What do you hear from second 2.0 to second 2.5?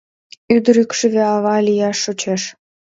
шочеш.